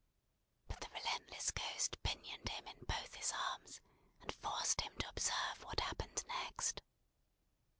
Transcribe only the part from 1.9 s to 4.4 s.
pinioned him in both his arms, and